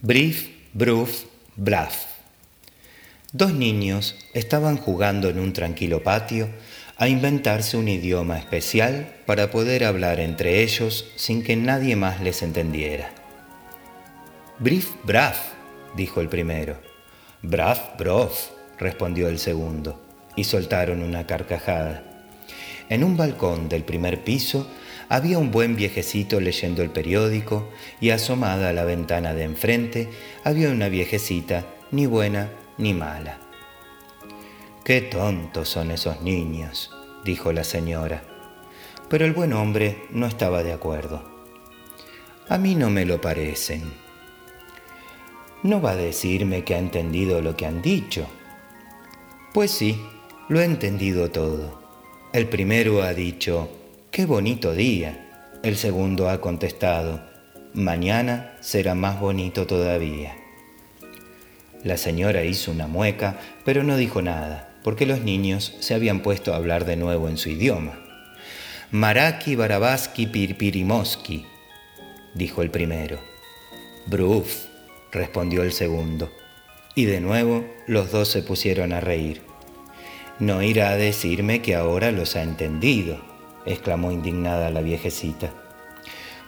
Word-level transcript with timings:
Brief, 0.00 0.50
bruf, 0.74 1.24
blaf. 1.56 2.04
Dos 3.32 3.54
niños 3.54 4.16
estaban 4.34 4.76
jugando 4.76 5.30
en 5.30 5.38
un 5.38 5.52
tranquilo 5.52 6.02
patio 6.02 6.48
a 6.96 7.08
inventarse 7.08 7.76
un 7.76 7.88
idioma 7.88 8.38
especial 8.38 9.14
para 9.26 9.50
poder 9.50 9.84
hablar 9.84 10.20
entre 10.20 10.62
ellos 10.62 11.10
sin 11.16 11.42
que 11.42 11.56
nadie 11.56 11.96
más 11.96 12.20
les 12.20 12.42
entendiera. 12.42 13.10
Brief, 14.58 14.90
braf, 15.04 15.38
dijo 15.96 16.20
el 16.20 16.28
primero. 16.28 16.76
Braf, 17.42 17.96
brof, 17.98 18.50
respondió 18.78 19.28
el 19.28 19.38
segundo, 19.38 20.00
y 20.36 20.44
soltaron 20.44 21.02
una 21.02 21.26
carcajada. 21.26 22.04
En 22.88 23.02
un 23.02 23.16
balcón 23.16 23.68
del 23.68 23.84
primer 23.84 24.22
piso 24.22 24.68
había 25.08 25.38
un 25.38 25.50
buen 25.50 25.76
viejecito 25.76 26.40
leyendo 26.40 26.82
el 26.82 26.90
periódico 26.90 27.68
y 28.00 28.10
asomada 28.10 28.70
a 28.70 28.72
la 28.72 28.84
ventana 28.84 29.34
de 29.34 29.44
enfrente 29.44 30.08
había 30.44 30.70
una 30.70 30.88
viejecita, 30.88 31.66
ni 31.90 32.06
buena 32.06 32.50
ni 32.78 32.94
mala. 32.94 33.38
Qué 34.84 35.00
tontos 35.00 35.68
son 35.68 35.90
esos 35.90 36.20
niños, 36.20 36.90
dijo 37.24 37.52
la 37.52 37.64
señora. 37.64 38.22
Pero 39.08 39.24
el 39.24 39.32
buen 39.32 39.52
hombre 39.52 40.04
no 40.10 40.26
estaba 40.26 40.62
de 40.62 40.72
acuerdo. 40.72 41.22
A 42.48 42.58
mí 42.58 42.74
no 42.74 42.90
me 42.90 43.06
lo 43.06 43.20
parecen. 43.20 43.92
¿No 45.62 45.80
va 45.80 45.92
a 45.92 45.96
decirme 45.96 46.64
que 46.64 46.74
ha 46.74 46.78
entendido 46.78 47.40
lo 47.40 47.56
que 47.56 47.64
han 47.64 47.80
dicho? 47.80 48.26
Pues 49.54 49.70
sí, 49.70 49.98
lo 50.48 50.60
he 50.60 50.64
entendido 50.64 51.30
todo. 51.30 51.80
El 52.34 52.48
primero 52.48 53.02
ha 53.02 53.14
dicho, 53.14 53.70
Qué 54.14 54.26
bonito 54.26 54.72
día. 54.72 55.18
El 55.64 55.74
segundo 55.74 56.28
ha 56.28 56.40
contestado, 56.40 57.20
mañana 57.72 58.54
será 58.60 58.94
más 58.94 59.18
bonito 59.18 59.66
todavía. 59.66 60.36
La 61.82 61.96
señora 61.96 62.44
hizo 62.44 62.70
una 62.70 62.86
mueca, 62.86 63.40
pero 63.64 63.82
no 63.82 63.96
dijo 63.96 64.22
nada, 64.22 64.72
porque 64.84 65.04
los 65.04 65.22
niños 65.22 65.74
se 65.80 65.94
habían 65.94 66.20
puesto 66.20 66.52
a 66.52 66.58
hablar 66.58 66.84
de 66.84 66.94
nuevo 66.94 67.28
en 67.28 67.36
su 67.36 67.48
idioma. 67.48 67.98
Maraki 68.92 69.56
Barabaski 69.56 70.28
Pirpirimoski, 70.28 71.44
dijo 72.34 72.62
el 72.62 72.70
primero. 72.70 73.18
Bruf, 74.06 74.66
respondió 75.10 75.64
el 75.64 75.72
segundo. 75.72 76.30
Y 76.94 77.06
de 77.06 77.20
nuevo 77.20 77.64
los 77.88 78.12
dos 78.12 78.28
se 78.28 78.44
pusieron 78.44 78.92
a 78.92 79.00
reír. 79.00 79.42
No 80.38 80.62
irá 80.62 80.90
a 80.90 80.96
decirme 80.96 81.62
que 81.62 81.74
ahora 81.74 82.12
los 82.12 82.36
ha 82.36 82.44
entendido, 82.44 83.33
exclamó 83.66 84.12
indignada 84.12 84.70
la 84.70 84.80
viejecita. 84.80 85.50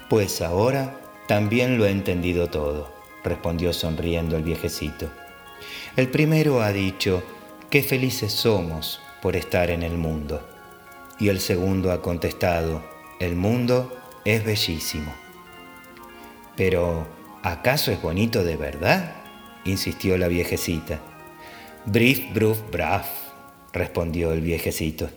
Pues 0.09 0.43
ahora 0.43 1.01
también 1.27 1.79
lo 1.79 1.87
he 1.87 1.91
entendido 1.91 2.49
todo, 2.49 2.93
respondió 3.25 3.73
sonriendo 3.73 4.37
el 4.37 4.43
viejecito. 4.43 5.09
El 5.97 6.09
primero 6.09 6.63
ha 6.63 6.73
dicho, 6.73 7.23
qué 7.71 7.83
felices 7.83 8.33
somos 8.33 9.01
por 9.21 9.35
estar 9.35 9.71
en 9.71 9.83
el 9.83 9.97
mundo. 9.97 10.47
Y 11.19 11.29
el 11.29 11.41
segundo 11.41 11.91
ha 11.91 12.03
contestado, 12.03 12.83
el 13.19 13.35
mundo 13.35 13.97
es 14.25 14.45
bellísimo. 14.45 15.13
Pero, 16.57 17.07
¿acaso 17.43 17.91
es 17.91 18.01
bonito 18.01 18.45
de 18.45 18.57
verdad? 18.57 19.15
insistió 19.65 20.17
la 20.17 20.29
viejecita. 20.29 21.01
Brief, 21.87 22.33
bruf, 22.33 22.59
braf, 22.71 23.09
respondió 23.73 24.33
el 24.33 24.41
viejecito. 24.41 25.09